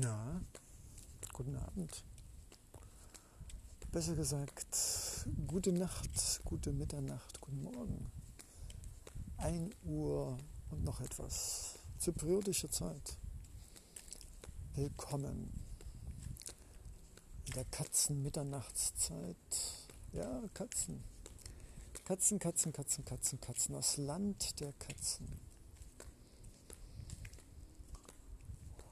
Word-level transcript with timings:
Na, 0.00 0.40
guten 1.32 1.56
Abend. 1.56 2.04
Besser 3.90 4.14
gesagt, 4.14 5.26
gute 5.48 5.72
Nacht, 5.72 6.40
gute 6.44 6.70
Mitternacht, 6.70 7.40
guten 7.40 7.64
Morgen. 7.64 8.08
1 9.38 9.74
Uhr 9.82 10.38
und 10.70 10.84
noch 10.84 11.00
etwas. 11.00 11.80
Zypriotische 11.98 12.70
Zeit. 12.70 13.16
Willkommen 14.76 15.50
in 17.46 17.52
der 17.54 17.64
Katzen-Mitternachtszeit. 17.64 19.36
Ja, 20.12 20.42
Katzen. 20.54 21.02
Katzen, 22.04 22.38
Katzen, 22.38 22.72
Katzen, 22.72 23.04
Katzen, 23.04 23.40
Katzen. 23.40 23.74
Das 23.74 23.96
Land 23.96 24.60
der 24.60 24.72
Katzen. 24.74 25.47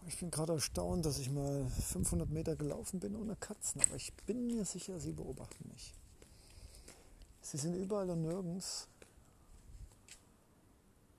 Ich 0.08 0.18
bin 0.18 0.30
gerade 0.30 0.52
erstaunt, 0.52 1.04
dass 1.04 1.18
ich 1.18 1.30
mal 1.30 1.68
500 1.68 2.30
Meter 2.30 2.54
gelaufen 2.54 3.00
bin 3.00 3.16
ohne 3.16 3.34
Katzen, 3.34 3.80
aber 3.82 3.96
ich 3.96 4.12
bin 4.24 4.46
mir 4.46 4.64
sicher, 4.64 5.00
sie 5.00 5.12
beobachten 5.12 5.68
mich. 5.72 5.92
Sie 7.42 7.56
sind 7.56 7.74
überall 7.74 8.08
und 8.10 8.22
nirgends 8.22 8.86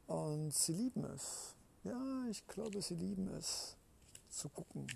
und 0.07 0.53
sie 0.53 0.71
lieben 0.71 1.03
es. 1.03 1.53
Ja, 1.83 2.27
ich 2.29 2.47
glaube, 2.47 2.81
sie 2.81 2.95
lieben 2.95 3.27
es 3.35 3.75
zu 4.29 4.47
gucken 4.47 4.87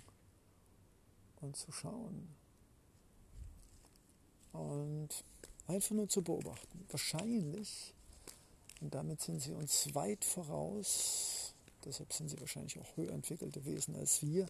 und 1.42 1.56
zu 1.56 1.70
schauen 1.70 2.34
und 4.52 5.08
einfach 5.66 5.94
nur 5.94 6.08
zu 6.08 6.22
beobachten. 6.22 6.86
Wahrscheinlich, 6.88 7.94
und 8.80 8.94
damit 8.94 9.20
sind 9.20 9.40
sie 9.40 9.52
uns 9.52 9.94
weit 9.94 10.24
voraus, 10.24 11.41
deshalb 11.84 12.12
sind 12.12 12.28
sie 12.28 12.40
wahrscheinlich 12.40 12.78
auch 12.78 12.96
höher 12.96 13.12
entwickelte 13.12 13.64
Wesen 13.64 13.96
als 13.96 14.22
wir, 14.22 14.46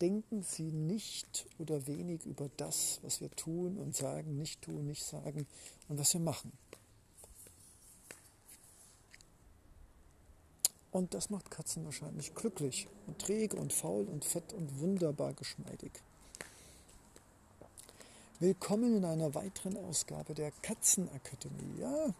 denken 0.00 0.42
sie 0.42 0.70
nicht 0.70 1.46
oder 1.58 1.86
wenig 1.86 2.24
über 2.24 2.50
das, 2.56 3.00
was 3.02 3.20
wir 3.20 3.30
tun 3.30 3.76
und 3.76 3.94
sagen, 3.94 4.36
nicht 4.38 4.62
tun, 4.62 4.86
nicht 4.86 5.04
sagen 5.04 5.46
und 5.88 5.98
was 5.98 6.14
wir 6.14 6.20
machen. 6.20 6.52
Und 10.90 11.14
das 11.14 11.30
macht 11.30 11.50
Katzen 11.50 11.84
wahrscheinlich 11.84 12.34
glücklich 12.34 12.88
und 13.06 13.20
träge 13.20 13.56
und 13.56 13.72
faul 13.72 14.06
und 14.06 14.24
fett 14.24 14.52
und 14.52 14.80
wunderbar 14.80 15.34
geschmeidig. 15.34 15.92
Willkommen 18.40 18.96
in 18.96 19.04
einer 19.04 19.34
weiteren 19.34 19.76
Ausgabe 19.76 20.34
der 20.34 20.50
Katzenakademie. 20.62 21.78
Ja, 21.78 22.14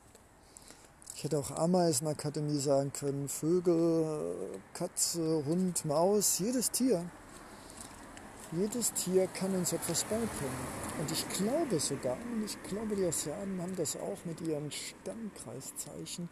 ich 1.21 1.25
hätte 1.25 1.39
auch 1.39 1.51
Ameisenakademie 1.51 2.59
sagen 2.59 2.95
können, 2.95 3.29
Vögel, 3.29 4.59
Katze, 4.73 5.45
Hund, 5.45 5.85
Maus, 5.85 6.39
jedes 6.39 6.71
Tier. 6.71 7.05
Jedes 8.53 8.91
Tier 8.95 9.27
kann 9.27 9.55
uns 9.55 9.75
etwas 9.75 10.05
beibringen. 10.05 10.57
Und 10.98 11.13
ich 11.13 11.29
glaube 11.29 11.79
sogar, 11.79 12.17
und 12.33 12.47
ich 12.47 12.57
glaube, 12.63 12.97
die 12.97 13.05
Asiaten 13.05 13.61
haben 13.61 13.77
das 13.77 13.97
auch 13.97 14.17
mit 14.25 14.41
ihren 14.41 14.73
Stammkreiszeichen, 14.73 16.31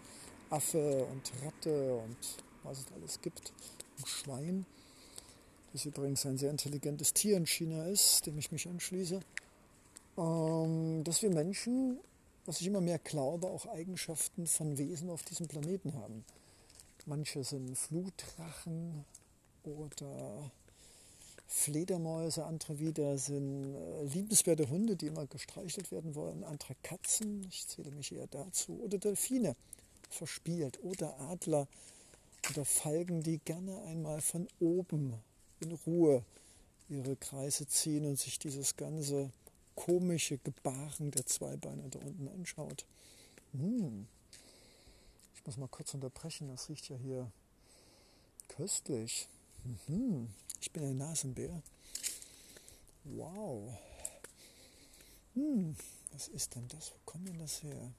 Affe 0.49 1.07
und 1.13 1.33
Ratte 1.45 1.97
und 1.97 2.17
was 2.63 2.79
es 2.79 2.87
alles 2.95 3.21
gibt, 3.21 3.53
und 3.99 4.09
Schwein, 4.09 4.65
das 5.75 5.85
übrigens 5.85 6.25
ein 6.25 6.39
sehr 6.39 6.51
intelligentes 6.51 7.13
Tier 7.13 7.37
in 7.37 7.47
China 7.47 7.85
ist, 7.89 8.25
dem 8.25 8.39
ich 8.39 8.51
mich 8.53 8.67
anschließe, 8.67 9.21
ähm, 10.17 11.05
dass 11.05 11.21
wir 11.21 11.29
Menschen 11.29 12.01
was 12.49 12.63
ich 12.63 12.67
immer 12.67 12.81
mehr 12.81 12.99
glaube, 12.99 13.47
auch 13.47 13.67
Eigenschaften 13.67 14.47
von 14.47 14.79
Wesen 14.79 15.11
auf 15.11 15.23
diesem 15.23 15.49
Planeten 15.49 15.93
haben. 15.93 16.25
Manche 17.05 17.45
sind 17.45 17.77
Flutdrachen 17.77 19.05
oder 19.65 20.51
Fledermäuse, 21.47 22.47
andere 22.47 22.79
wieder 22.79 23.19
sind 23.19 23.75
äh, 23.75 24.05
liebenswerte 24.05 24.71
Hunde, 24.71 24.97
die 24.97 25.09
immer 25.09 25.27
gestreichelt 25.27 25.93
werden 25.93 26.15
wollen, 26.15 26.43
andere 26.43 26.75
Katzen, 26.83 27.47
ich 27.51 27.67
zähle 27.67 27.91
mich 27.91 28.13
eher 28.13 28.27
dazu, 28.29 28.81
oder 28.83 28.97
Delfine, 28.97 29.55
verspielt, 30.09 30.83
oder 30.83 31.21
Adler 31.21 31.69
oder 32.51 32.65
Falken, 32.65 33.23
die 33.23 33.41
gerne 33.45 33.83
einmal 33.83 34.23
von 34.23 34.49
oben 34.59 35.13
in 35.61 35.73
Ruhe 35.87 36.25
ihre 36.89 37.15
Kreise 37.17 37.67
ziehen 37.67 38.07
und 38.07 38.19
sich 38.19 38.39
dieses 38.39 38.75
ganze 38.77 39.31
komische 39.79 40.39
Gebaren 40.39 41.13
der 41.13 41.25
Zweibeiner 41.25 41.89
da 41.89 42.01
unten 42.01 42.29
anschaut. 42.29 42.85
Hm. 43.53 44.09
Ich 45.37 45.47
muss 45.47 45.57
mal 45.57 45.69
kurz 45.69 45.95
unterbrechen, 45.95 46.49
das 46.49 46.69
riecht 46.69 46.89
ja 46.89 46.97
hier 46.97 47.31
köstlich. 48.49 49.29
Mhm. 49.87 50.29
Ich 50.61 50.73
bin 50.73 50.83
ein 50.83 50.97
Nasenbär. 50.97 51.63
Wow. 53.05 53.73
Hm. 55.35 55.77
Was 56.11 56.27
ist 56.27 56.57
denn 56.57 56.67
das? 56.69 56.91
Wo 56.91 56.99
kommt 57.05 57.29
denn 57.29 57.39
das 57.39 57.63
her? 57.63 57.93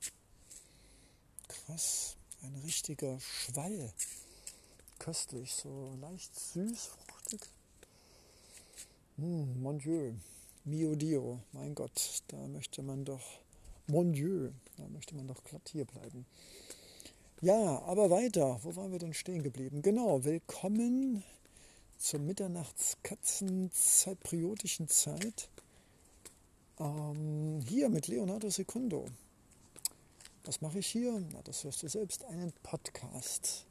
Krass. 1.47 2.17
Ein 2.41 2.55
richtiger 2.65 3.19
Schwall. 3.21 3.93
Köstlich, 4.97 5.53
so 5.53 5.95
leicht 6.01 6.37
süß, 6.37 6.89
fruchtig. 7.07 7.41
Hm, 9.15 9.61
mon 9.61 9.79
Dieu. 9.79 10.13
Mio 10.69 10.93
Dio, 10.93 11.39
mein 11.51 11.73
Gott, 11.73 12.21
da 12.27 12.37
möchte 12.47 12.83
man 12.83 13.03
doch, 13.03 13.39
mon 13.87 14.13
Dieu, 14.13 14.51
da 14.77 14.87
möchte 14.89 15.15
man 15.15 15.25
doch 15.25 15.43
glatt 15.43 15.67
hier 15.71 15.85
bleiben. 15.85 16.27
Ja, 17.41 17.81
aber 17.87 18.11
weiter, 18.11 18.59
wo 18.61 18.75
waren 18.75 18.91
wir 18.91 18.99
denn 18.99 19.15
stehen 19.15 19.41
geblieben? 19.41 19.81
Genau, 19.81 20.23
willkommen 20.23 21.23
zur 21.97 22.19
Mitternachtskatzen-zypriotischen 22.19 24.87
Zeit. 24.87 25.49
Ähm, 26.79 27.65
hier 27.67 27.89
mit 27.89 28.07
Leonardo 28.07 28.51
Secundo. 28.51 29.05
Was 30.43 30.61
mache 30.61 30.77
ich 30.77 30.87
hier? 30.87 31.19
Na, 31.31 31.41
das 31.45 31.63
hörst 31.63 31.81
du 31.81 31.87
selbst, 31.87 32.25
einen 32.25 32.53
Podcast. 32.61 33.65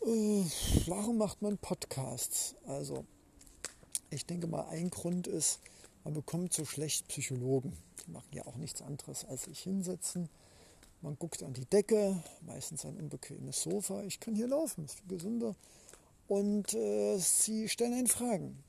Äh, 0.00 0.44
warum 0.86 1.18
macht 1.18 1.42
man 1.42 1.58
Podcasts? 1.58 2.54
Also, 2.66 3.04
ich 4.10 4.26
denke 4.26 4.46
mal, 4.46 4.66
ein 4.68 4.90
Grund 4.90 5.26
ist, 5.26 5.60
man 6.04 6.14
bekommt 6.14 6.52
so 6.52 6.64
schlecht 6.64 7.08
Psychologen. 7.08 7.72
Die 8.06 8.12
machen 8.12 8.28
ja 8.32 8.46
auch 8.46 8.56
nichts 8.56 8.82
anderes 8.82 9.24
als 9.24 9.44
sich 9.44 9.60
hinsetzen. 9.60 10.28
Man 11.02 11.18
guckt 11.18 11.42
an 11.42 11.52
die 11.52 11.66
Decke, 11.66 12.22
meistens 12.42 12.84
ein 12.84 12.96
unbequemes 12.96 13.62
Sofa. 13.62 14.02
Ich 14.04 14.20
kann 14.20 14.34
hier 14.34 14.48
laufen, 14.48 14.84
ist 14.84 15.00
viel 15.00 15.16
gesünder. 15.16 15.54
Und 16.28 16.74
äh, 16.74 17.18
sie 17.18 17.68
stellen 17.68 17.94
einen 17.94 18.06
Fragen. 18.06 18.62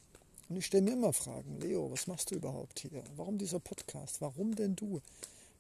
Und 0.50 0.58
ich 0.58 0.66
stelle 0.66 0.84
mir 0.84 0.94
immer 0.94 1.14
Fragen. 1.14 1.60
Leo, 1.60 1.92
was 1.92 2.08
machst 2.08 2.32
du 2.32 2.36
überhaupt 2.36 2.80
hier? 2.80 3.04
Warum 3.16 3.38
dieser 3.38 3.60
Podcast? 3.60 4.22
Warum 4.22 4.56
denn 4.56 4.76
du? 4.76 5.02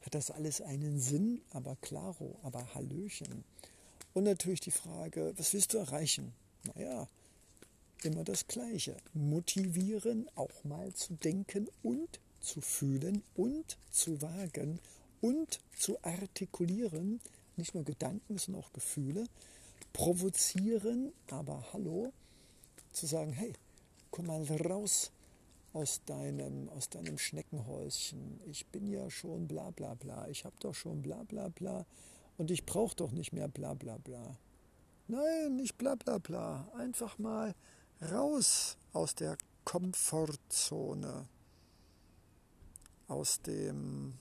Hat 0.01 0.15
das 0.15 0.31
alles 0.31 0.61
einen 0.61 0.99
Sinn? 0.99 1.41
Aber 1.51 1.75
klaro, 1.81 2.37
aber 2.43 2.73
Hallöchen. 2.73 3.43
Und 4.13 4.23
natürlich 4.23 4.61
die 4.61 4.71
Frage, 4.71 5.33
was 5.37 5.53
willst 5.53 5.73
du 5.73 5.77
erreichen? 5.77 6.33
Naja, 6.75 7.07
immer 8.03 8.23
das 8.23 8.47
Gleiche. 8.47 8.97
Motivieren, 9.13 10.29
auch 10.35 10.63
mal 10.63 10.93
zu 10.93 11.13
denken 11.13 11.67
und 11.83 12.19
zu 12.39 12.61
fühlen 12.61 13.23
und 13.35 13.77
zu 13.91 14.21
wagen 14.21 14.79
und 15.21 15.59
zu 15.77 15.97
artikulieren. 16.03 17.19
Nicht 17.55 17.73
nur 17.73 17.83
Gedanken, 17.83 18.37
sondern 18.37 18.63
auch 18.63 18.73
Gefühle. 18.73 19.25
Provozieren, 19.93 21.11
aber 21.29 21.63
hallo, 21.73 22.13
zu 22.91 23.05
sagen, 23.05 23.33
hey, 23.33 23.53
komm 24.11 24.27
mal 24.27 24.43
raus 24.43 25.11
aus 25.73 26.01
deinem, 26.05 26.69
aus 26.69 26.89
deinem 26.89 27.17
Schneckenhäuschen. 27.17 28.39
Ich 28.49 28.65
bin 28.67 28.87
ja 28.87 29.09
schon 29.09 29.47
bla 29.47 29.69
bla 29.71 29.93
bla. 29.95 30.27
Ich 30.29 30.45
habe 30.45 30.55
doch 30.59 30.73
schon 30.73 31.01
bla 31.01 31.23
bla 31.23 31.49
bla. 31.49 31.85
Und 32.37 32.51
ich 32.51 32.65
brauche 32.65 32.95
doch 32.95 33.11
nicht 33.11 33.33
mehr 33.33 33.47
bla 33.47 33.73
bla 33.73 33.97
bla. 33.97 34.37
Nein, 35.07 35.55
nicht 35.55 35.77
bla 35.77 35.95
bla 35.95 36.17
bla. 36.17 36.67
Einfach 36.75 37.17
mal 37.17 37.55
raus 38.01 38.77
aus 38.93 39.15
der 39.15 39.37
Komfortzone, 39.63 41.27
aus 43.07 43.41
dem, 43.41 44.17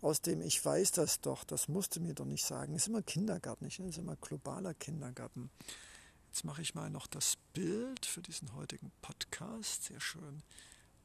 aus 0.00 0.20
dem 0.20 0.42
ich 0.42 0.64
weiß 0.64 0.92
das 0.92 1.20
doch, 1.20 1.44
das 1.44 1.68
musste 1.68 2.00
mir 2.00 2.14
doch 2.14 2.24
nicht 2.24 2.44
sagen. 2.44 2.74
Ist 2.74 2.88
immer 2.88 3.02
Kindergarten, 3.02 3.64
nicht? 3.64 3.78
Ist 3.80 3.98
immer 3.98 4.16
globaler 4.16 4.74
Kindergarten. 4.74 5.50
Jetzt 6.28 6.44
mache 6.44 6.62
ich 6.62 6.74
mal 6.74 6.90
noch 6.90 7.06
das 7.06 7.38
Bild 7.54 8.04
für 8.04 8.20
diesen 8.20 8.54
heutigen 8.54 8.92
Podcast. 9.00 9.84
Sehr 9.84 10.00
schön. 10.00 10.42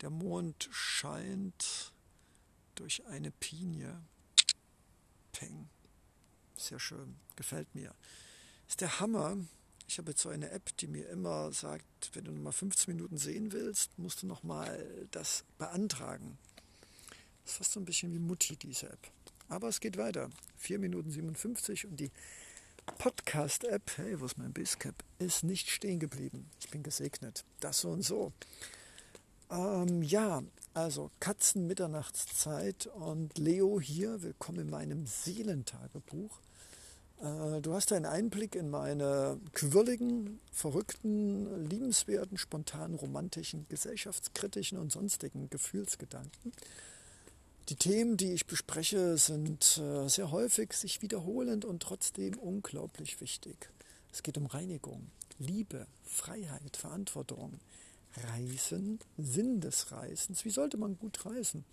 Der 0.02 0.10
Mond 0.10 0.68
scheint 0.72 1.94
durch 2.76 3.06
eine 3.06 3.32
Pinie. 3.32 4.02
Peng. 5.32 5.70
Sehr 6.58 6.80
schön. 6.80 7.16
Gefällt 7.36 7.74
mir. 7.74 7.96
Ist 8.68 8.82
der 8.82 9.00
Hammer. 9.00 9.38
Ich 9.92 9.98
habe 9.98 10.12
jetzt 10.12 10.22
so 10.22 10.30
eine 10.30 10.52
App, 10.52 10.78
die 10.78 10.88
mir 10.88 11.10
immer 11.10 11.52
sagt, 11.52 12.12
wenn 12.14 12.24
du 12.24 12.32
noch 12.32 12.42
mal 12.42 12.54
15 12.54 12.96
Minuten 12.96 13.18
sehen 13.18 13.52
willst, 13.52 14.00
musst 14.00 14.24
du 14.24 14.26
noch 14.26 14.42
mal 14.42 14.88
das 15.12 15.44
beantragen. 15.58 16.38
Das 17.44 17.52
ist 17.52 17.58
fast 17.58 17.72
so 17.74 17.82
ein 17.82 17.86
bisschen 17.86 18.14
wie 18.14 18.20
Mutti, 18.20 18.56
diese 18.56 18.88
App. 18.88 19.12
Aber 19.50 19.68
es 19.68 19.82
geht 19.82 19.98
weiter. 19.98 20.30
4 20.60 20.80
Minuten 20.80 21.12
57 21.12 21.88
und 21.88 22.00
die 22.00 22.10
Podcast-App, 23.00 23.98
hey, 23.98 24.18
wo 24.22 24.28
ist 24.28 24.38
mein 24.38 24.54
Basecap, 24.54 24.96
ist 25.20 25.44
nicht 25.44 25.70
stehen 25.70 26.00
geblieben. 26.00 26.50
Ich 26.62 26.70
bin 26.70 26.84
gesegnet. 26.84 27.44
Das 27.60 27.82
so 27.82 27.90
und 27.90 28.04
so. 28.04 28.32
Ähm, 29.50 30.04
ja, 30.04 30.42
also 30.74 31.12
Katzen-Mitternachtszeit 31.20 32.88
und 32.88 33.38
Leo 33.38 33.82
hier, 33.82 34.24
willkommen 34.24 34.60
in 34.60 34.70
meinem 34.70 35.06
Seelentagebuch. 35.06 36.40
Äh, 37.22 37.62
du 37.62 37.74
hast 37.74 37.92
einen 37.92 38.06
Einblick 38.06 38.56
in 38.56 38.70
meine 38.70 39.40
quirligen, 39.54 40.40
verrückten, 40.52 41.70
liebenswerten, 41.70 42.38
spontanen, 42.38 42.96
romantischen, 42.96 43.66
gesellschaftskritischen 43.70 44.78
und 44.78 44.92
sonstigen 44.92 45.50
Gefühlsgedanken. 45.50 46.52
Die 47.70 47.76
Themen, 47.76 48.18
die 48.18 48.34
ich 48.34 48.48
bespreche, 48.48 49.18
sind 49.18 49.78
äh, 49.78 50.10
sehr 50.10 50.32
häufig 50.32 50.74
sich 50.74 51.02
wiederholend 51.02 51.64
und 51.64 51.82
trotzdem 51.82 52.38
unglaublich 52.38 53.22
wichtig. 53.22 53.70
Es 54.12 54.24
geht 54.24 54.38
um 54.38 54.48
Reinigung, 54.48 55.10
Liebe, 55.40 55.88
Freiheit, 56.04 56.76
Verantwortung, 56.76 57.60
Reisen, 58.34 59.00
Sinn 59.18 59.62
des 59.62 59.92
Reisens. 59.92 60.44
Wie 60.44 60.50
sollte 60.50 60.78
man 60.78 60.98
gut 60.98 61.26
reisen? 61.26 61.64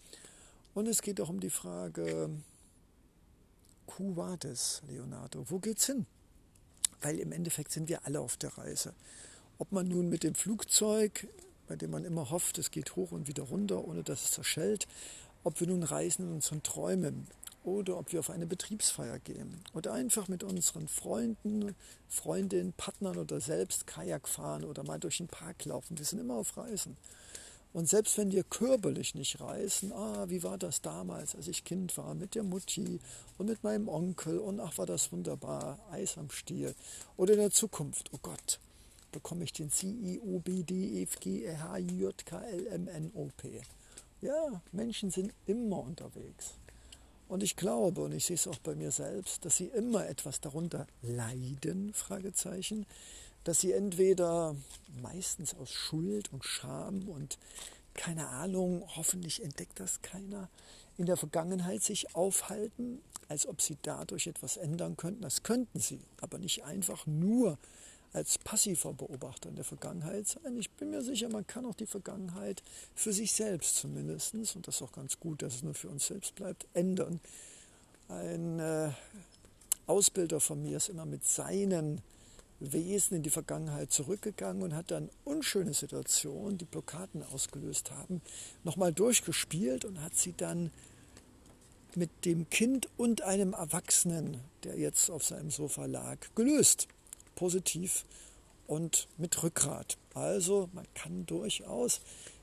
Und 0.74 0.86
es 0.86 1.02
geht 1.02 1.20
auch 1.20 1.30
um 1.30 1.40
die 1.40 1.50
Frage, 1.50 2.30
Quo 3.88 4.14
vadis, 4.16 4.82
Leonardo? 4.86 5.44
Wo 5.48 5.58
geht's 5.58 5.86
hin? 5.86 6.06
Weil 7.00 7.18
im 7.18 7.32
Endeffekt 7.32 7.72
sind 7.72 7.88
wir 7.88 8.04
alle 8.04 8.20
auf 8.20 8.36
der 8.36 8.56
Reise. 8.56 8.94
Ob 9.56 9.72
man 9.72 9.88
nun 9.88 10.08
mit 10.08 10.22
dem 10.22 10.34
Flugzeug, 10.34 11.26
bei 11.66 11.74
dem 11.74 11.90
man 11.90 12.04
immer 12.04 12.30
hofft, 12.30 12.58
es 12.58 12.70
geht 12.70 12.96
hoch 12.96 13.12
und 13.12 13.28
wieder 13.28 13.44
runter, 13.44 13.82
ohne 13.82 14.04
dass 14.04 14.24
es 14.24 14.30
zerschellt, 14.30 14.86
ob 15.42 15.58
wir 15.58 15.66
nun 15.66 15.82
reisen 15.82 16.26
in 16.26 16.34
unseren 16.34 16.62
Träumen 16.62 17.26
oder 17.64 17.98
ob 17.98 18.12
wir 18.12 18.20
auf 18.20 18.30
eine 18.30 18.46
Betriebsfeier 18.46 19.18
gehen 19.18 19.58
oder 19.72 19.94
einfach 19.94 20.28
mit 20.28 20.44
unseren 20.44 20.86
Freunden, 20.86 21.74
Freundinnen, 22.08 22.74
Partnern 22.74 23.16
oder 23.16 23.40
selbst 23.40 23.86
Kajak 23.86 24.28
fahren 24.28 24.64
oder 24.64 24.84
mal 24.84 25.00
durch 25.00 25.16
den 25.16 25.28
Park 25.28 25.64
laufen. 25.64 25.98
Wir 25.98 26.04
sind 26.04 26.20
immer 26.20 26.34
auf 26.34 26.56
Reisen. 26.56 26.96
Und 27.78 27.88
selbst 27.88 28.18
wenn 28.18 28.32
wir 28.32 28.42
körperlich 28.42 29.14
nicht 29.14 29.40
reisen, 29.40 29.92
ah, 29.92 30.24
wie 30.28 30.42
war 30.42 30.58
das 30.58 30.82
damals, 30.82 31.36
als 31.36 31.46
ich 31.46 31.62
Kind 31.62 31.96
war, 31.96 32.12
mit 32.16 32.34
der 32.34 32.42
Mutti 32.42 32.98
und 33.38 33.46
mit 33.46 33.62
meinem 33.62 33.88
Onkel 33.88 34.40
und 34.40 34.58
ach, 34.58 34.76
war 34.78 34.86
das 34.86 35.12
wunderbar, 35.12 35.78
Eis 35.92 36.18
am 36.18 36.28
Stiel. 36.28 36.74
Oder 37.16 37.34
in 37.34 37.38
der 37.38 37.52
Zukunft, 37.52 38.10
oh 38.12 38.18
Gott, 38.20 38.58
bekomme 39.12 39.44
ich 39.44 39.52
den 39.52 39.70
C, 39.70 39.86
I, 39.86 40.18
O, 40.18 40.40
B, 40.40 40.64
D, 40.64 40.74
E, 40.74 41.02
F, 41.04 41.20
G, 41.20 41.44
E, 41.44 41.56
H, 41.56 41.78
I, 41.78 42.00
J, 42.00 42.26
K, 42.26 42.40
L, 42.40 42.66
M, 42.66 42.88
N, 42.88 43.12
O, 43.14 43.28
P. 43.36 43.60
Ja, 44.22 44.60
Menschen 44.72 45.12
sind 45.12 45.32
immer 45.46 45.78
unterwegs. 45.78 46.54
Und 47.28 47.44
ich 47.44 47.54
glaube, 47.54 48.00
und 48.00 48.12
ich 48.12 48.24
sehe 48.24 48.34
es 48.34 48.48
auch 48.48 48.58
bei 48.58 48.74
mir 48.74 48.90
selbst, 48.90 49.44
dass 49.44 49.56
sie 49.56 49.66
immer 49.66 50.08
etwas 50.08 50.40
darunter 50.40 50.88
leiden, 51.02 51.92
Fragezeichen, 51.94 52.86
dass 53.44 53.60
sie 53.60 53.72
entweder 53.72 54.56
meistens 55.02 55.54
aus 55.54 55.72
Schuld 55.72 56.32
und 56.32 56.44
Scham 56.44 57.08
und 57.08 57.38
keine 57.94 58.28
Ahnung, 58.28 58.84
hoffentlich 58.94 59.42
entdeckt 59.42 59.80
das 59.80 60.02
keiner, 60.02 60.48
in 60.98 61.06
der 61.06 61.16
Vergangenheit 61.16 61.82
sich 61.82 62.14
aufhalten, 62.14 63.00
als 63.28 63.46
ob 63.46 63.60
sie 63.60 63.76
dadurch 63.82 64.26
etwas 64.26 64.56
ändern 64.56 64.96
könnten. 64.96 65.22
Das 65.22 65.42
könnten 65.42 65.80
sie, 65.80 66.00
aber 66.20 66.38
nicht 66.38 66.64
einfach 66.64 67.06
nur 67.06 67.58
als 68.12 68.38
passiver 68.38 68.92
Beobachter 68.94 69.48
in 69.48 69.56
der 69.56 69.64
Vergangenheit 69.64 70.26
sein. 70.26 70.56
Ich 70.58 70.70
bin 70.70 70.90
mir 70.90 71.02
sicher, 71.02 71.28
man 71.28 71.46
kann 71.46 71.66
auch 71.66 71.74
die 71.74 71.86
Vergangenheit 71.86 72.62
für 72.94 73.12
sich 73.12 73.32
selbst 73.32 73.76
zumindest, 73.76 74.34
und 74.34 74.66
das 74.66 74.76
ist 74.76 74.82
auch 74.82 74.92
ganz 74.92 75.20
gut, 75.20 75.42
dass 75.42 75.56
es 75.56 75.62
nur 75.62 75.74
für 75.74 75.88
uns 75.88 76.06
selbst 76.06 76.34
bleibt, 76.34 76.66
ändern. 76.74 77.20
Ein 78.08 78.58
äh, 78.58 78.90
Ausbilder 79.86 80.40
von 80.40 80.62
mir 80.62 80.78
ist 80.78 80.88
immer 80.88 81.04
mit 81.04 81.24
seinen 81.26 82.00
Wesen 82.60 83.16
in 83.16 83.22
die 83.22 83.30
Vergangenheit 83.30 83.92
zurückgegangen 83.92 84.62
und 84.62 84.74
hat 84.74 84.90
dann 84.90 85.10
unschöne 85.24 85.74
Situationen, 85.74 86.58
die 86.58 86.64
Blockaden 86.64 87.22
ausgelöst 87.22 87.90
haben, 87.90 88.20
nochmal 88.64 88.92
durchgespielt 88.92 89.84
und 89.84 90.02
hat 90.02 90.16
sie 90.16 90.34
dann 90.36 90.70
mit 91.94 92.24
dem 92.24 92.50
Kind 92.50 92.88
und 92.96 93.22
einem 93.22 93.52
Erwachsenen, 93.52 94.40
der 94.64 94.78
jetzt 94.78 95.10
auf 95.10 95.24
seinem 95.24 95.50
Sofa 95.50 95.86
lag, 95.86 96.18
gelöst. 96.34 96.88
Positiv 97.34 98.04
und 98.66 99.08
mit 99.16 99.42
Rückgrat. 99.42 99.96
Also 100.14 100.68
man 100.72 100.86
kann 100.94 101.24
durchaus 101.26 102.00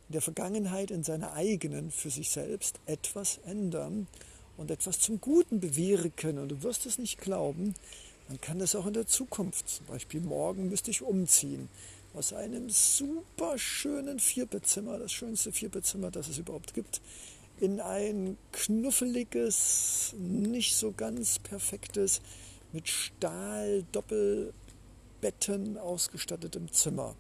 in 0.08 0.14
der 0.14 0.22
Vergangenheit 0.22 0.92
in 0.92 1.04
seiner 1.04 1.34
eigenen, 1.34 1.92
für 1.92 2.10
sich 2.10 2.30
selbst 2.30 2.80
etwas 2.86 3.40
ändern 3.46 4.08
und 4.58 4.72
etwas 4.72 5.00
zum 5.00 5.20
Guten 5.20 5.60
bewirken. 5.60 6.38
Und 6.38 6.50
du 6.50 6.64
wirst 6.64 6.86
es 6.86 6.98
nicht 6.98 7.20
glauben, 7.20 7.76
man 8.28 8.42
kann 8.42 8.60
das 8.60 8.76
auch 8.76 8.88
in 8.88 8.94
der 8.94 9.08
Zukunft. 9.08 9.70
Zum 9.70 9.86
Beispiel 9.86 10.20
morgen 10.22 10.70
müsste 10.70 10.92
ich 10.92 11.02
umziehen 11.02 11.70
aus 12.14 12.34
einem 12.34 12.70
super 12.70 13.58
schönen 13.58 14.20
Vierbettzimmer, 14.20 14.98
das 14.98 15.12
schönste 15.12 15.52
Vierbettzimmer, 15.52 16.12
das 16.12 16.30
es 16.30 16.38
überhaupt 16.38 16.74
gibt, 16.74 17.02
in 17.60 17.82
ein 17.82 18.38
knuffeliges, 18.52 20.14
nicht 20.18 20.76
so 20.76 20.92
ganz 20.92 21.40
perfektes, 21.40 22.22
mit 22.72 22.90
Stahl-Doppelbetten 22.90 25.78
ausgestattetem 25.78 26.72
Zimmer. 26.72 27.16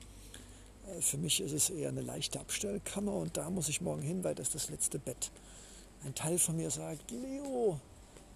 Äh, 0.87 1.01
für 1.01 1.17
mich 1.17 1.41
ist 1.41 1.53
es 1.53 1.69
eher 1.69 1.89
eine 1.89 2.01
leichte 2.01 2.39
Abstellkammer 2.39 3.13
und 3.13 3.37
da 3.37 3.49
muss 3.49 3.69
ich 3.69 3.81
morgen 3.81 4.01
hin, 4.01 4.23
weil 4.23 4.35
das 4.35 4.47
ist 4.47 4.55
das 4.55 4.69
letzte 4.69 4.99
Bett. 4.99 5.31
Ein 6.03 6.15
Teil 6.15 6.37
von 6.37 6.57
mir 6.57 6.69
sagt, 6.69 7.11
Leo, 7.11 7.79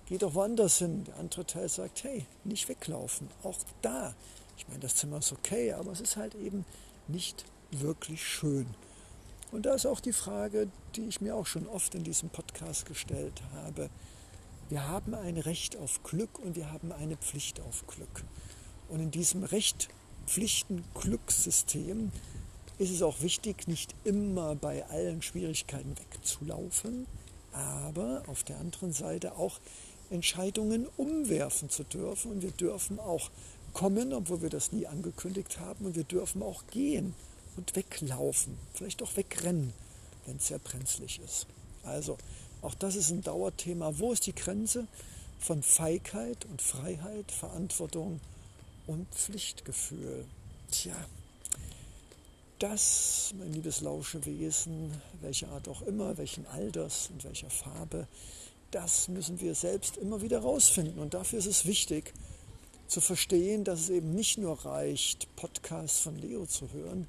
geh 0.10 0.18
doch 0.18 0.34
woanders 0.34 0.80
hin. 0.80 1.04
Der 1.06 1.18
andere 1.18 1.46
Teil 1.46 1.70
sagt, 1.70 2.04
hey, 2.04 2.26
nicht 2.44 2.68
weglaufen. 2.68 3.30
Auch 3.44 3.58
da. 3.82 4.16
Ich 4.58 4.68
meine, 4.68 4.80
das 4.80 4.96
Zimmer 4.96 5.20
ist 5.20 5.32
okay, 5.32 5.72
aber 5.74 5.92
es 5.92 6.02
ist 6.02 6.18
halt 6.18 6.36
eben 6.36 6.66
nicht 7.08 7.46
wirklich 7.72 8.24
schön. 8.24 8.66
Und 9.52 9.66
da 9.66 9.76
ist 9.76 9.86
auch 9.86 10.00
die 10.00 10.14
Frage, 10.14 10.68
die 10.96 11.08
ich 11.08 11.22
mir 11.22 11.36
auch 11.36 11.46
schon 11.46 11.68
oft 11.68 11.96
in 11.96 12.04
diesem 12.04 12.30
Podcast 12.30 12.86
gestellt 12.86 13.42
habe. 13.54 13.90
Wir 14.70 14.88
haben 14.88 15.14
ein 15.14 15.38
Recht 15.38 15.78
auf 15.78 16.04
Glück 16.04 16.38
und 16.40 16.56
wir 16.56 16.72
haben 16.72 16.92
eine 16.92 17.18
Pflicht 17.18 17.60
auf 17.62 17.86
Glück. 17.88 18.24
Und 18.90 19.00
in 19.00 19.12
diesem 19.12 19.44
Recht, 19.44 19.90
Pflichten, 20.26 20.84
Glückssystem 20.94 22.12
ist 22.78 22.92
es 22.92 23.02
auch 23.02 23.22
wichtig, 23.22 23.68
nicht 23.68 23.96
immer 24.04 24.56
bei 24.56 24.86
allen 24.88 25.22
Schwierigkeiten 25.22 25.98
wegzulaufen, 25.98 27.08
aber 27.52 28.24
auf 28.28 28.44
der 28.44 28.58
anderen 28.58 28.94
Seite 28.94 29.36
auch 29.36 29.60
Entscheidungen 30.10 30.88
umwerfen 30.98 31.70
zu 31.70 31.84
dürfen. 31.84 32.32
Und 32.32 32.42
wir 32.42 32.52
dürfen 32.52 33.00
auch 33.00 33.30
kommen, 33.74 34.14
obwohl 34.14 34.42
wir 34.42 34.50
das 34.50 34.72
nie 34.72 34.88
angekündigt 34.88 35.60
haben. 35.60 35.86
Und 35.86 35.96
wir 35.96 36.04
dürfen 36.04 36.42
auch 36.42 36.64
gehen 36.72 37.14
und 37.58 37.76
weglaufen, 37.76 38.58
vielleicht 38.74 39.04
auch 39.04 39.16
wegrennen, 39.16 39.74
wenn 40.26 40.38
es 40.38 40.48
sehr 40.48 40.60
brenzlig 40.60 41.20
ist. 41.24 41.46
Also, 41.84 42.18
auch 42.62 42.76
das 42.76 42.96
ist 42.96 43.10
ein 43.10 43.22
Dauerthema. 43.22 44.00
Wo 44.00 44.12
ist 44.12 44.26
die 44.26 44.36
Grenze 44.36 44.88
von 45.40 45.64
Feigheit 45.64 46.46
und 46.46 46.62
Freiheit, 46.62 47.32
Verantwortung 47.32 48.20
und 48.88 49.08
Pflichtgefühl? 49.14 50.26
Tja, 50.72 50.96
das, 52.60 53.34
mein 53.38 53.54
liebes 53.54 53.82
Lauschewesen, 53.82 55.02
welche 55.22 55.48
Art 55.48 55.68
auch 55.70 55.82
immer, 55.84 56.18
welchen 56.18 56.46
Alters 56.48 57.10
und 57.12 57.24
welcher 57.24 57.50
Farbe, 57.50 58.08
das 58.72 59.08
müssen 59.08 59.40
wir 59.42 59.56
selbst 59.56 59.98
immer 59.98 60.22
wieder 60.22 60.40
rausfinden. 60.40 61.00
Und 61.00 61.14
dafür 61.14 61.40
ist 61.40 61.46
es 61.46 61.66
wichtig 61.66 62.14
zu 62.88 63.02
verstehen, 63.02 63.64
dass 63.64 63.82
es 63.82 63.90
eben 63.90 64.14
nicht 64.14 64.38
nur 64.38 64.66
reicht, 64.66 65.34
Podcasts 65.36 66.00
von 66.00 66.18
Leo 66.18 66.46
zu 66.46 66.72
hören, 66.74 67.08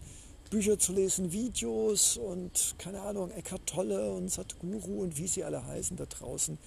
Bücher 0.50 0.78
zu 0.78 0.92
lesen, 0.92 1.32
Videos 1.32 2.16
und 2.16 2.74
keine 2.78 3.00
Ahnung, 3.02 3.30
Eckhart 3.30 3.66
Tolle 3.66 4.12
und 4.12 4.30
Sadhguru 4.30 5.02
und 5.02 5.16
wie 5.16 5.28
sie 5.28 5.44
alle 5.44 5.64
heißen 5.64 5.96
da 5.96 6.06
draußen. 6.06 6.58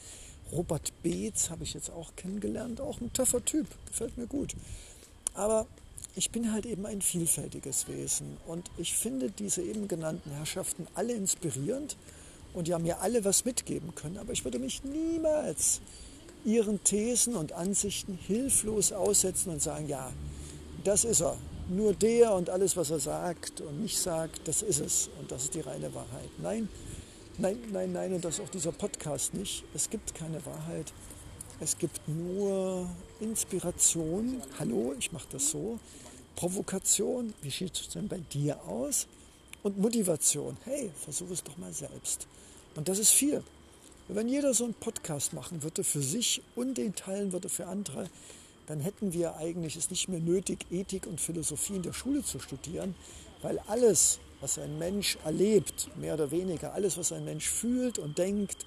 Robert 0.51 0.93
Beetz 1.03 1.50
habe 1.50 1.63
ich 1.63 1.73
jetzt 1.73 1.89
auch 1.89 2.15
kennengelernt, 2.15 2.79
auch 2.79 3.01
ein 3.01 3.12
taffer 3.12 3.43
Typ, 3.43 3.67
gefällt 3.88 4.17
mir 4.17 4.27
gut. 4.27 4.55
Aber 5.33 5.67
ich 6.15 6.29
bin 6.31 6.51
halt 6.51 6.65
eben 6.65 6.85
ein 6.85 7.01
vielfältiges 7.01 7.88
Wesen 7.88 8.38
und 8.47 8.69
ich 8.77 8.93
finde 8.93 9.31
diese 9.31 9.63
eben 9.63 9.88
genannten 9.88 10.31
Herrschaften 10.31 10.88
alle 10.93 11.13
inspirierend 11.13 11.97
und 12.53 12.67
die 12.67 12.74
haben 12.74 12.83
mir 12.83 13.01
alle 13.01 13.25
was 13.25 13.45
mitgeben 13.45 13.95
können, 13.95 14.17
aber 14.17 14.31
ich 14.33 14.43
würde 14.43 14.60
mich 14.60 14.83
niemals 14.83 15.81
ihren 16.45 16.83
Thesen 16.83 17.36
und 17.36 17.53
Ansichten 17.53 18.17
hilflos 18.27 18.91
aussetzen 18.91 19.51
und 19.51 19.62
sagen, 19.62 19.88
ja, 19.88 20.12
das 20.83 21.05
ist 21.05 21.22
er. 21.22 21.38
Nur 21.69 21.93
der 21.93 22.33
und 22.33 22.50
alles, 22.50 22.75
was 22.75 22.89
er 22.89 23.00
sagt 23.00 23.62
und 23.62 23.81
nicht 23.81 23.98
sagt, 23.98 24.48
das 24.48 24.62
ist 24.62 24.81
es. 24.81 25.10
Und 25.19 25.31
das 25.31 25.43
ist 25.43 25.53
die 25.53 25.62
reine 25.62 25.93
Wahrheit. 25.93 26.29
Nein, 26.41 26.67
nein, 27.38 27.57
nein, 27.72 27.93
nein, 27.93 28.13
und 28.13 28.25
das 28.25 28.36
ist 28.36 28.41
auch 28.41 28.50
dieser 28.50 28.74
Podcast 28.74 29.33
nicht. 29.33 29.63
Es 29.74 29.89
gibt 29.89 30.13
keine 30.13 30.45
Wahrheit. 30.45 30.91
Es 31.62 31.77
gibt 31.77 32.01
nur 32.10 32.89
Inspiration. 33.22 34.41
Hallo, 34.60 34.93
ich 35.00 35.13
mache 35.13 35.27
das 35.31 35.51
so. 35.51 35.79
Provokation, 36.36 37.33
wie 37.41 37.50
sieht 37.50 37.75
es 37.75 37.89
denn 37.89 38.10
bei 38.10 38.17
dir 38.17 38.62
aus? 38.65 39.07
Und 39.63 39.79
Motivation. 39.79 40.58
Hey, 40.65 40.91
versuch 41.03 41.29
es 41.32 41.41
doch 41.41 41.58
mal 41.58 41.72
selbst. 41.72 42.27
Und 42.75 42.89
das 42.89 43.00
ist 43.00 43.12
viel. 43.12 43.41
Wenn 44.10 44.27
jeder 44.27 44.53
so 44.53 44.65
einen 44.65 44.74
Podcast 44.74 45.32
machen 45.32 45.63
würde 45.63 45.86
für 45.86 46.01
sich 46.01 46.41
und 46.58 46.77
den 46.77 46.93
teilen 46.96 47.32
würde 47.32 47.48
für 47.48 47.67
andere, 47.67 48.10
dann 48.67 48.82
hätten 48.82 49.13
wir 49.13 49.38
eigentlich 49.38 49.77
es 49.77 49.89
nicht 49.89 50.10
mehr 50.10 50.20
nötig, 50.20 50.65
Ethik 50.70 51.08
und 51.08 51.22
Philosophie 51.22 51.77
in 51.77 51.82
der 51.82 51.93
Schule 51.93 52.24
zu 52.24 52.39
studieren, 52.39 52.93
weil 53.41 53.58
alles, 53.67 54.20
was 54.41 54.60
ein 54.60 54.77
Mensch 54.79 55.17
erlebt, 55.24 55.89
mehr 55.96 56.15
oder 56.15 56.32
weniger, 56.32 56.74
alles, 56.74 56.98
was 56.98 57.13
ein 57.13 57.24
Mensch 57.24 57.48
fühlt 57.48 58.00
und 58.00 58.17
denkt, 58.17 58.65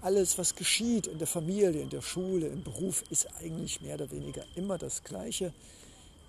alles, 0.00 0.38
was 0.38 0.56
geschieht 0.56 1.06
in 1.06 1.18
der 1.18 1.28
Familie, 1.28 1.80
in 1.80 1.90
der 1.90 2.02
Schule, 2.02 2.48
im 2.48 2.64
Beruf, 2.64 3.04
ist 3.10 3.28
eigentlich 3.38 3.80
mehr 3.80 3.94
oder 3.94 4.10
weniger 4.10 4.44
immer 4.56 4.76
das 4.76 5.04
Gleiche. 5.04 5.52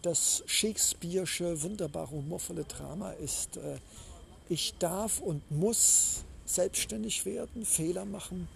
Das 0.03 0.43
Shakespeare'sche, 0.47 1.61
wunderbar 1.61 2.11
humorvolle 2.11 2.65
Drama 2.65 3.11
ist, 3.13 3.55
äh, 3.55 3.77
ich 4.49 4.73
darf 4.77 5.21
und 5.21 5.49
muss 5.49 6.25
selbstständig 6.45 7.25
werden, 7.25 7.63
Fehler 7.63 8.03
machen 8.03 8.49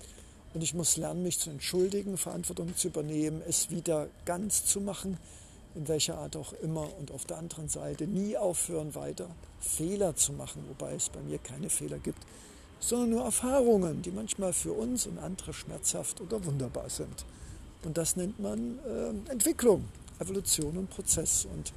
und 0.54 0.62
ich 0.62 0.74
muss 0.74 0.98
lernen, 0.98 1.24
mich 1.24 1.39
zu 1.39 1.50
entschuldigen, 1.50 2.18
Verantwortung 2.18 2.75
zu 2.75 2.89
übernehmen, 2.89 3.42
es 3.48 3.70
wieder 3.70 4.10
ganz 4.25 4.66
zu 4.66 4.82
machen, 4.82 5.18
in 5.74 5.88
welcher 5.88 6.18
Art 6.18 6.36
auch 6.36 6.51
immer. 6.62 6.89
Und 7.00 7.12
auf 7.12 7.24
der 7.24 7.38
anderen 7.38 7.70
Seite 7.70 8.08
nie 8.08 8.36
aufhören, 8.36 8.94
weiter 8.94 9.30
Fehler 9.62 10.18
zu 10.18 10.34
machen, 10.34 10.66
wobei 10.68 10.96
es 10.96 11.08
bei 11.08 11.22
mir 11.22 11.38
keine 11.38 11.70
Fehler 11.70 12.00
gibt, 12.00 12.20
sondern 12.82 13.12
nur 13.12 13.24
Erfahrungen, 13.24 14.01
die 14.01 14.12
manchmal 14.12 14.51
für 14.51 14.74
uns 14.74 15.08
und 15.08 15.18
andere 15.18 15.54
schmerzhaft 15.54 16.20
oder 16.20 16.44
wunderbar 16.44 16.89
sind. 16.89 17.24
Und 17.86 17.98
das 17.98 18.18
nennt 18.18 18.38
man 18.38 18.80
äh, 18.80 19.32
Entwicklung, 19.32 19.86
Evolution 20.20 20.78
und 20.78 20.90
Prozess. 20.90 21.46
Und 21.46 21.74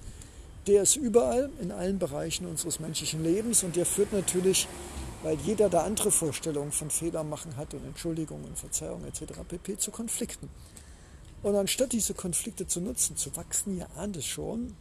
der 0.67 0.83
ist 0.83 0.97
überall 0.97 1.51
in 1.61 1.73
allen 1.73 1.99
Bereichen 1.99 2.47
unseres 2.47 2.81
menschlichen 2.81 3.23
Lebens 3.23 3.63
und 3.63 3.77
der 3.77 3.87
führt 3.87 4.13
natürlich 4.13 4.69
weil 5.23 5.39
jeder 5.45 5.69
da 5.69 5.83
andere 5.83 6.11
Vorstellungen 6.11 6.73
von 6.73 6.91
Fehler 6.91 7.25
machen 7.25 7.57
hat 7.57 7.75
und 7.75 7.85
Entschuldigung 7.85 8.43
und 8.45 8.59
Verzeihung 8.59 9.05
etc. 9.05 9.41
pp. 9.47 9.77
zu 9.77 9.91
Konflikten. 9.91 10.49
Und 11.43 11.57
anstatt 11.57 11.93
diese 11.93 12.15
Konflikte 12.15 12.67
zu 12.67 12.81
nutzen, 12.81 13.17
zu 13.17 13.35
wachsen, 13.37 13.77
ihr 13.77 13.89
ahnt 13.97 14.17
es 14.17 14.27
schon, 14.27 14.75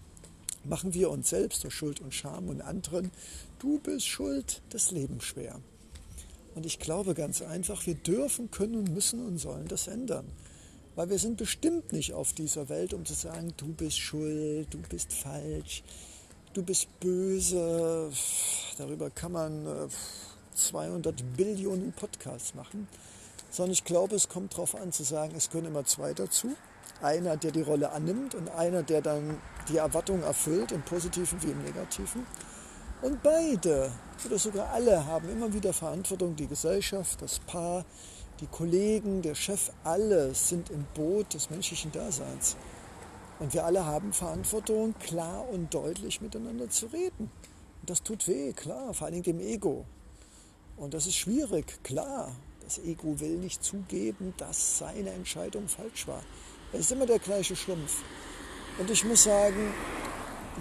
machen 0.63 0.93
wir 0.93 1.09
uns 1.09 1.29
selbst 1.29 1.63
durch 1.63 1.73
Schuld 1.73 2.01
und 2.01 2.13
Scham 2.13 2.49
und 2.49 2.61
anderen, 2.61 3.11
du 3.59 3.79
bist 3.79 4.07
schuld, 4.07 4.61
das 4.69 4.91
Leben 4.91 5.21
schwer. 5.21 5.59
Und 6.55 6.65
ich 6.65 6.79
glaube 6.79 7.13
ganz 7.13 7.41
einfach, 7.41 7.85
wir 7.85 7.95
dürfen, 7.95 8.51
können 8.51 8.75
und 8.75 8.93
müssen 8.93 9.25
und 9.25 9.37
sollen 9.37 9.67
das 9.67 9.87
ändern. 9.87 10.25
Weil 10.99 11.11
wir 11.11 11.17
sind 11.17 11.37
bestimmt 11.37 11.93
nicht 11.93 12.11
auf 12.11 12.33
dieser 12.33 12.67
Welt, 12.67 12.93
um 12.93 13.05
zu 13.05 13.13
sagen, 13.13 13.53
du 13.55 13.67
bist 13.67 13.97
schuld, 13.97 14.67
du 14.69 14.79
bist 14.79 15.13
falsch, 15.13 15.81
du 16.51 16.61
bist 16.61 16.89
böse. 16.99 18.11
Darüber 18.77 19.09
kann 19.09 19.31
man 19.31 19.65
äh, 19.65 19.87
200 20.55 21.37
Billionen 21.37 21.93
Podcasts 21.93 22.53
machen, 22.53 22.89
sondern 23.49 23.71
ich 23.71 23.85
glaube, 23.85 24.17
es 24.17 24.27
kommt 24.27 24.51
darauf 24.51 24.75
an 24.75 24.91
zu 24.91 25.03
sagen, 25.03 25.35
es 25.37 25.49
können 25.49 25.67
immer 25.67 25.85
zwei 25.85 26.13
dazu. 26.13 26.53
Einer, 27.01 27.37
der 27.37 27.51
die 27.51 27.61
Rolle 27.61 27.93
annimmt 27.93 28.35
und 28.35 28.49
einer, 28.49 28.83
der 28.83 29.01
dann 29.01 29.37
die 29.69 29.77
Erwartung 29.77 30.21
erfüllt, 30.21 30.73
im 30.73 30.81
positiven 30.81 31.41
wie 31.41 31.51
im 31.51 31.63
negativen. 31.63 32.25
Und 33.01 33.23
beide 33.23 33.89
oder 34.25 34.37
sogar 34.37 34.73
alle 34.73 35.05
haben 35.05 35.29
immer 35.29 35.53
wieder 35.53 35.71
Verantwortung. 35.71 36.35
Die 36.35 36.47
Gesellschaft, 36.47 37.21
das 37.21 37.39
Paar, 37.39 37.85
die 38.39 38.47
Kollegen, 38.47 39.21
der 39.21 39.35
Chef, 39.35 39.71
alle 39.83 40.33
sind 40.33 40.69
im 40.69 40.85
Boot 40.93 41.33
des 41.33 41.49
menschlichen 41.49 41.91
Daseins. 41.91 42.55
Und 43.39 43.53
wir 43.53 43.65
alle 43.65 43.85
haben 43.85 44.13
Verantwortung, 44.13 44.95
klar 44.99 45.47
und 45.49 45.73
deutlich 45.73 46.21
miteinander 46.21 46.69
zu 46.69 46.87
reden. 46.87 47.31
Und 47.81 47.89
das 47.89 48.03
tut 48.03 48.27
weh, 48.27 48.53
klar, 48.53 48.93
vor 48.93 49.07
allem 49.07 49.23
dem 49.23 49.39
Ego. 49.39 49.85
Und 50.77 50.93
das 50.93 51.07
ist 51.07 51.15
schwierig, 51.15 51.83
klar. 51.83 52.35
Das 52.63 52.77
Ego 52.79 53.19
will 53.19 53.37
nicht 53.37 53.63
zugeben, 53.63 54.33
dass 54.37 54.79
seine 54.79 55.11
Entscheidung 55.11 55.67
falsch 55.67 56.07
war. 56.07 56.23
Es 56.71 56.81
ist 56.81 56.91
immer 56.91 57.05
der 57.05 57.19
gleiche 57.19 57.55
Schlumpf. 57.55 58.03
Und 58.77 58.89
ich 58.89 59.03
muss 59.03 59.23
sagen, 59.23 59.73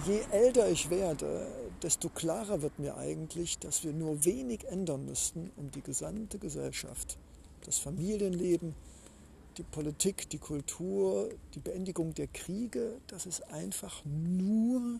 je 0.05 0.21
älter 0.31 0.69
ich 0.69 0.89
werde, 0.89 1.47
desto 1.83 2.09
klarer 2.09 2.61
wird 2.61 2.79
mir 2.79 2.97
eigentlich, 2.97 3.59
dass 3.59 3.83
wir 3.83 3.93
nur 3.93 4.25
wenig 4.25 4.65
ändern 4.67 5.05
müssten, 5.05 5.51
um 5.55 5.71
die 5.71 5.81
gesamte 5.81 6.39
Gesellschaft, 6.39 7.17
das 7.69 7.77
Familienleben, 7.77 8.73
die 9.57 9.63
Politik, 9.63 10.27
die 10.31 10.39
Kultur, 10.39 11.29
die 11.53 11.59
Beendigung 11.59 12.15
der 12.15 12.25
Kriege, 12.25 12.97
dass 13.05 13.27
es 13.27 13.41
einfach 13.41 14.03
nur 14.05 14.99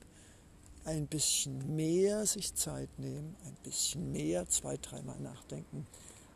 ein 0.86 1.08
bisschen 1.08 1.76
mehr 1.76 2.28
sich 2.28 2.54
Zeit 2.54 2.90
nehmen, 3.00 3.36
ein 3.48 3.58
bisschen 3.64 4.12
mehr 4.12 4.48
zwei, 4.50 4.78
dreimal 4.78 5.20
nachdenken, 5.20 5.88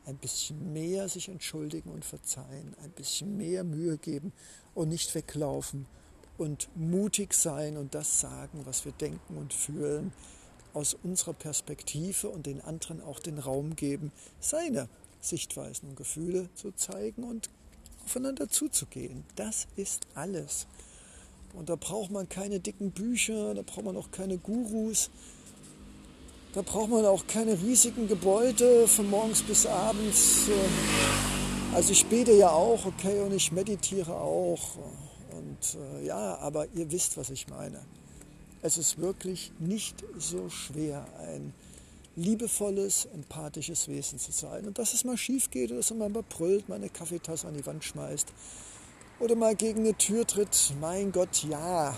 ein 0.07 0.17
bisschen 0.17 0.73
mehr 0.73 1.07
sich 1.07 1.29
entschuldigen 1.29 1.91
und 1.91 2.03
verzeihen, 2.03 2.75
ein 2.83 2.89
bisschen 2.89 3.37
mehr 3.37 3.63
Mühe 3.63 3.99
geben 3.99 4.33
und 4.73 4.89
nicht 4.89 5.13
weglaufen 5.13 5.85
und 6.39 6.67
mutig 6.75 7.35
sein 7.35 7.77
und 7.77 7.93
das 7.93 8.21
sagen, 8.21 8.61
was 8.65 8.85
wir 8.85 8.91
denken 8.93 9.37
und 9.37 9.53
fühlen, 9.53 10.11
aus 10.73 10.95
unserer 10.95 11.33
Perspektive 11.33 12.29
und 12.29 12.47
den 12.47 12.59
anderen 12.59 13.03
auch 13.03 13.19
den 13.19 13.37
Raum 13.37 13.75
geben, 13.75 14.11
seine 14.39 14.89
Sichtweisen 15.24 15.89
und 15.89 15.96
Gefühle 15.96 16.50
zu 16.56 16.72
zeigen 16.72 17.24
und 17.24 17.50
aufeinander 18.06 18.50
zuzugehen. 18.50 19.24
Das 19.36 19.68
ist 19.75 20.08
alles. 20.15 20.68
Und 21.53 21.70
da 21.70 21.75
braucht 21.75 22.12
man 22.12 22.27
keine 22.30 22.60
dicken 22.60 22.92
Bücher, 22.92 23.53
da 23.53 23.62
braucht 23.62 23.86
man 23.86 23.96
auch 23.96 24.12
keine 24.12 24.38
Gurus, 24.38 25.10
da 26.53 26.62
braucht 26.62 26.89
man 26.89 27.06
auch 27.06 27.25
keine 27.27 27.60
riesigen 27.62 28.08
Gebäude 28.08 28.88
von 28.88 29.10
morgens 29.10 29.42
bis 29.44 29.65
abends. 29.65 30.50
Also 31.74 31.92
ich 31.92 32.06
bete 32.06 32.34
ja 32.34 32.50
auch, 32.50 32.86
okay, 32.86 33.22
und 33.22 33.34
ich 33.34 33.51
meditiere 33.51 34.13
auch. 34.13 34.77
Und 35.32 35.77
äh, 35.80 36.06
ja, 36.06 36.38
aber 36.38 36.68
ihr 36.75 36.92
wisst, 36.92 37.18
was 37.18 37.30
ich 37.30 37.48
meine. 37.48 37.80
Es 38.62 38.77
ist 38.77 39.00
wirklich 39.00 39.51
nicht 39.60 40.03
so 40.18 40.50
schwer, 40.50 41.08
ein 41.20 41.53
liebevolles, 42.15 43.05
empathisches 43.13 43.88
Wesen 43.88 44.20
zu 44.20 44.32
sein. 44.32 44.65
Und 44.65 44.77
dass 44.77 44.93
es 44.93 45.03
mal 45.03 45.17
schief 45.17 45.50
geht 45.50 45.72
oder 45.72 45.79
dass 45.79 45.93
man 45.93 46.12
mal 46.12 46.24
brüllt, 46.24 46.70
mal 46.70 46.75
eine 46.75 46.89
Kaffeetasse 46.89 47.48
an 47.48 47.55
die 47.55 47.65
Wand 47.65 47.84
schmeißt 47.84 48.27
oder 49.20 49.36
mal 49.36 49.55
gegen 49.55 49.82
eine 49.82 49.96
Tür 49.96 50.25
tritt, 50.25 50.74
mein 50.79 51.12
Gott, 51.12 51.43
ja, 51.43 51.98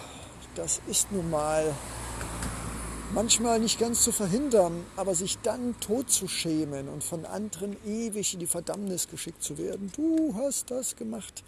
das 0.55 0.81
ist 0.88 1.12
nun 1.12 1.29
mal 1.29 1.74
manchmal 3.13 3.60
nicht 3.60 3.79
ganz 3.79 4.03
zu 4.03 4.12
verhindern, 4.12 4.86
aber 4.95 5.15
sich 5.15 5.38
dann 5.39 5.79
tot 5.79 6.10
zu 6.10 6.27
schämen 6.27 6.89
und 6.89 7.03
von 7.03 7.25
anderen 7.25 7.75
ewig 7.86 8.34
in 8.34 8.39
die 8.39 8.48
Verdammnis 8.48 9.07
geschickt 9.07 9.43
zu 9.43 9.57
werden, 9.57 9.91
du 9.95 10.36
hast 10.36 10.72
das 10.72 10.95
gemacht, 10.95 11.43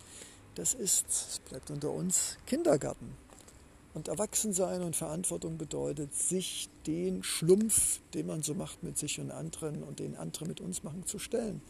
das 0.56 0.74
ist, 0.74 1.06
es 1.10 1.40
bleibt 1.40 1.70
unter 1.70 1.92
uns, 1.92 2.38
Kindergarten. 2.46 3.27
Und 3.98 4.10
Erwachsensein 4.10 4.84
und 4.84 4.96
Verantwortung 4.96 5.58
bedeutet, 5.58 6.14
sich 6.14 6.70
den 6.86 7.24
Schlumpf, 7.24 8.00
den 8.14 8.28
man 8.28 8.44
so 8.44 8.54
macht 8.54 8.84
mit 8.84 8.96
sich 8.96 9.20
und 9.20 9.32
anderen 9.32 9.82
und 9.82 9.98
den 9.98 10.16
andere 10.16 10.46
mit 10.46 10.62
uns 10.62 10.84
machen, 10.84 11.08
zu 11.08 11.18
stellen 11.18 11.64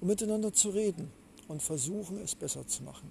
und 0.00 0.06
miteinander 0.06 0.52
zu 0.52 0.68
reden 0.68 1.10
und 1.48 1.64
versuchen, 1.64 2.20
es 2.22 2.36
besser 2.36 2.68
zu 2.68 2.84
machen. 2.84 3.10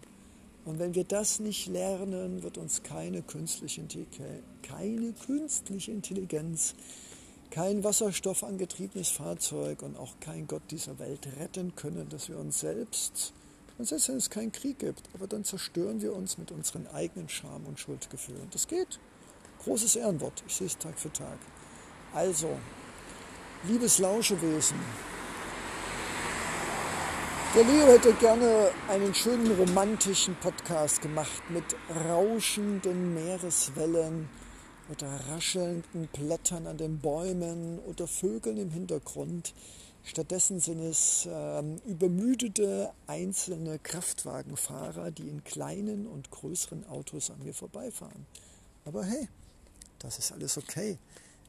Und 0.63 0.79
wenn 0.79 0.95
wir 0.95 1.03
das 1.03 1.41
nicht 1.41 1.67
lernen, 1.67 2.43
wird 2.43 2.57
uns 2.57 2.81
keine 2.81 3.23
künstliche, 3.23 3.85
keine 4.61 5.11
künstliche 5.11 5.91
Intelligenz, 5.91 6.75
kein 7.49 7.83
wasserstoffangetriebenes 7.83 9.09
Fahrzeug 9.09 9.81
und 9.81 9.97
auch 9.97 10.17
kein 10.21 10.47
Gott 10.47 10.63
dieser 10.71 10.97
Welt 10.97 11.27
retten 11.41 11.75
können, 11.75 12.07
dass 12.07 12.29
wir 12.29 12.39
uns 12.39 12.61
selbst, 12.61 13.33
und 13.77 13.85
selbst 13.85 14.09
wenn 14.09 14.17
es 14.17 14.29
keinen 14.29 14.51
Krieg 14.51 14.79
gibt, 14.79 15.09
aber 15.13 15.27
dann 15.27 15.43
zerstören 15.43 16.01
wir 16.01 16.15
uns 16.15 16.37
mit 16.37 16.51
unseren 16.51 16.87
eigenen 16.87 17.29
Scham- 17.29 17.65
und 17.65 17.79
Schuldgefühlen. 17.79 18.47
Das 18.51 18.67
geht. 18.67 18.99
Großes 19.63 19.95
Ehrenwort. 19.95 20.43
Ich 20.47 20.55
sehe 20.55 20.67
es 20.67 20.77
Tag 20.77 20.97
für 20.99 21.11
Tag. 21.11 21.37
Also, 22.13 22.57
liebes 23.67 23.99
Lauschewesen, 23.99 24.77
der 27.55 27.63
Leo 27.63 27.87
hätte 27.87 28.13
gerne 28.15 28.69
einen 28.89 29.13
schönen 29.15 29.49
romantischen 29.57 30.35
Podcast 30.35 31.01
gemacht 31.01 31.41
mit 31.49 31.63
rauschenden 32.09 33.13
Meereswellen 33.13 34.27
oder 34.91 35.07
raschelnden 35.31 36.09
Blättern 36.11 36.67
an 36.67 36.75
den 36.75 36.99
Bäumen 36.99 37.79
oder 37.79 38.07
Vögeln 38.07 38.57
im 38.57 38.71
Hintergrund. 38.71 39.53
Stattdessen 40.05 40.59
sind 40.59 40.79
es 40.79 41.27
ähm, 41.29 41.81
übermüdete 41.85 42.91
einzelne 43.07 43.79
Kraftwagenfahrer, 43.79 45.11
die 45.11 45.27
in 45.27 45.43
kleinen 45.43 46.07
und 46.07 46.31
größeren 46.31 46.87
Autos 46.87 47.31
an 47.31 47.39
mir 47.43 47.53
vorbeifahren. 47.53 48.25
Aber 48.85 49.03
hey, 49.03 49.27
das 49.99 50.19
ist 50.19 50.31
alles 50.31 50.57
okay. 50.57 50.97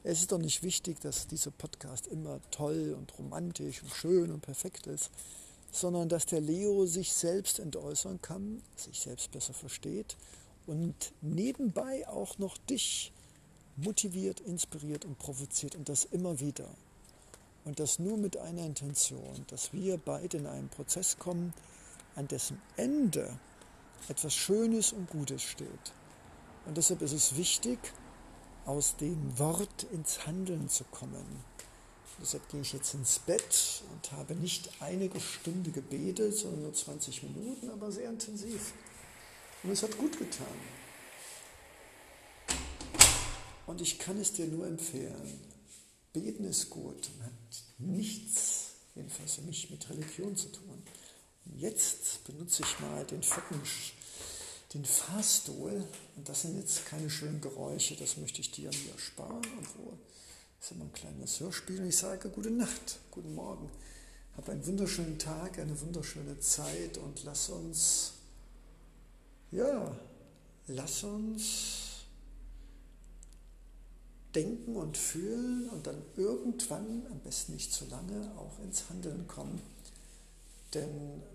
Es 0.03 0.19
ist 0.19 0.31
doch 0.31 0.39
nicht 0.39 0.63
wichtig, 0.63 0.99
dass 0.99 1.27
dieser 1.27 1.51
Podcast 1.51 2.07
immer 2.07 2.39
toll 2.51 2.95
und 2.97 3.17
romantisch 3.17 3.83
und 3.83 3.91
schön 3.93 4.31
und 4.31 4.41
perfekt 4.41 4.87
ist 4.87 5.11
sondern 5.71 6.09
dass 6.09 6.25
der 6.25 6.41
Leo 6.41 6.85
sich 6.85 7.13
selbst 7.13 7.59
entäußern 7.59 8.21
kann, 8.21 8.61
sich 8.75 8.99
selbst 8.99 9.31
besser 9.31 9.53
versteht 9.53 10.17
und 10.65 10.95
nebenbei 11.21 12.07
auch 12.07 12.37
noch 12.37 12.57
dich 12.57 13.11
motiviert, 13.75 14.39
inspiriert 14.39 15.05
und 15.05 15.17
provoziert 15.19 15.75
und 15.75 15.87
das 15.89 16.05
immer 16.05 16.39
wieder. 16.39 16.67
Und 17.67 17.81
das 17.81 17.99
nur 17.99 18.15
mit 18.15 18.37
einer 18.37 18.65
Intention, 18.65 19.43
dass 19.47 19.73
wir 19.73 19.97
beide 19.97 20.37
in 20.37 20.47
einen 20.47 20.69
Prozess 20.69 21.19
kommen, 21.19 21.53
an 22.15 22.25
dessen 22.25 22.61
Ende 22.77 23.37
etwas 24.07 24.33
Schönes 24.33 24.93
und 24.93 25.09
Gutes 25.09 25.43
steht. 25.43 25.91
Und 26.65 26.77
deshalb 26.77 27.01
ist 27.01 27.11
es 27.11 27.35
wichtig, 27.35 27.77
aus 28.65 28.95
dem 28.95 29.37
Wort 29.37 29.83
ins 29.91 30.25
Handeln 30.25 30.69
zu 30.69 30.85
kommen. 30.85 31.43
Deshalb 32.21 32.47
gehe 32.47 32.61
ich 32.61 32.71
jetzt 32.71 32.93
ins 32.93 33.19
Bett 33.19 33.83
und 33.91 34.13
habe 34.13 34.33
nicht 34.35 34.69
einige 34.79 35.19
Stunde 35.19 35.71
gebetet, 35.71 36.37
sondern 36.37 36.61
nur 36.61 36.73
20 36.73 37.23
Minuten, 37.23 37.69
aber 37.69 37.91
sehr 37.91 38.09
intensiv. 38.09 38.71
Und 39.63 39.71
es 39.71 39.83
hat 39.83 39.97
gut 39.97 40.17
getan. 40.17 40.47
Und 43.65 43.81
ich 43.81 43.99
kann 43.99 44.17
es 44.19 44.31
dir 44.31 44.47
nur 44.47 44.65
empfehlen. 44.65 45.56
Beten 46.19 46.45
ist 46.45 46.71
gut 46.71 47.09
und 47.13 47.23
hat 47.23 47.31
nichts, 47.77 48.71
jedenfalls 48.95 49.35
für 49.35 49.41
mich, 49.41 49.69
mit 49.69 49.87
Religion 49.89 50.35
zu 50.35 50.51
tun. 50.51 50.81
Und 51.45 51.59
jetzt 51.59 52.23
benutze 52.23 52.63
ich 52.63 52.79
mal 52.79 53.05
den 53.05 53.21
vierten, 53.21 53.61
den 54.73 54.83
Fahrstuhl. 54.83 55.85
Und 56.15 56.27
das 56.27 56.41
sind 56.41 56.57
jetzt 56.57 56.87
keine 56.87 57.09
schönen 57.09 57.39
Geräusche, 57.39 57.95
das 57.95 58.17
möchte 58.17 58.41
ich 58.41 58.49
dir 58.51 58.69
mir 58.69 58.91
ersparen, 58.93 59.45
obwohl 59.59 59.93
das 60.59 60.71
ist 60.71 60.71
immer 60.71 60.85
ein 60.85 60.93
kleines 60.93 61.39
Hörspiel. 61.39 61.81
Und 61.81 61.89
ich 61.89 61.97
sage 61.97 62.29
gute 62.29 62.49
Nacht, 62.49 62.97
guten 63.11 63.35
Morgen. 63.35 63.69
Hab 64.35 64.49
einen 64.49 64.65
wunderschönen 64.65 65.19
Tag, 65.19 65.59
eine 65.59 65.79
wunderschöne 65.79 66.39
Zeit 66.39 66.97
und 66.97 67.23
lass 67.25 67.49
uns, 67.49 68.13
ja, 69.51 69.95
lass 70.67 71.03
uns 71.03 71.86
denken 74.37 74.75
und 74.75 74.95
fühlen 74.97 75.67
und 75.69 75.87
dann 75.87 75.97
irgendwann, 76.15 77.01
am 77.09 77.19
besten 77.23 77.53
nicht 77.53 77.73
zu 77.73 77.85
lange, 77.85 78.31
auch 78.37 78.63
ins 78.63 78.87
Handeln 78.89 79.27
kommen. 79.27 79.59
Denn 80.75 80.89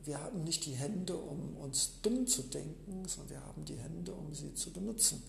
wir 0.04 0.20
haben 0.20 0.44
nicht 0.44 0.66
die 0.66 0.74
Hände, 0.74 1.16
um 1.16 1.56
uns 1.56 1.94
dumm 2.02 2.28
zu 2.28 2.42
denken, 2.42 3.02
sondern 3.08 3.30
wir 3.30 3.40
haben 3.44 3.64
die 3.64 3.76
Hände, 3.76 4.12
um 4.12 4.32
sie 4.32 4.54
zu 4.54 4.70
benutzen. 4.70 5.20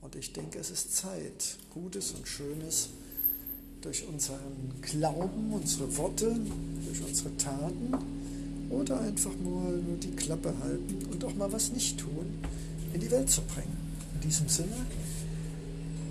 Und 0.00 0.16
ich 0.16 0.32
denke, 0.32 0.58
es 0.58 0.70
ist 0.70 0.96
Zeit, 0.96 1.58
Gutes 1.72 2.12
und 2.12 2.26
Schönes 2.26 2.88
durch 3.80 4.04
unseren 4.08 4.80
Glauben, 4.82 5.52
unsere 5.52 5.96
Worte, 5.98 6.36
durch 6.84 7.04
unsere 7.04 7.36
Taten 7.36 7.94
oder 8.70 9.00
einfach 9.00 9.36
mal 9.36 9.76
nur 9.76 9.98
die 9.98 10.16
Klappe 10.16 10.52
halten 10.60 11.06
und 11.12 11.24
auch 11.24 11.34
mal 11.34 11.52
was 11.52 11.70
nicht 11.70 11.98
tun, 11.98 12.38
in 12.92 13.00
die 13.00 13.10
Welt 13.10 13.30
zu 13.30 13.42
bringen. 13.42 13.76
In 14.14 14.20
diesem 14.20 14.48
Sinne, 14.48 14.84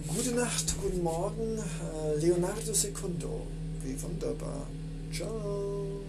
gute 0.08 0.32
Nacht, 0.32 0.76
guten 0.82 1.04
Morgen, 1.04 1.58
äh, 1.58 2.16
Leonardo 2.20 2.74
Secundo. 2.74 3.46
Wie 3.84 4.02
wunderbar. 4.02 4.68
Ciao. 5.12 6.02